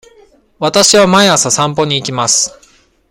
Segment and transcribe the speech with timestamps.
[0.57, 2.57] わたしは毎朝散歩に行きます。